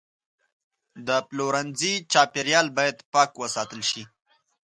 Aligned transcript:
د 1.07 1.09
پلورنځي 1.27 1.93
چاپیریال 2.11 2.67
باید 2.77 2.97
پاک 3.13 3.29
وساتل 3.41 3.81
شي. 3.89 4.03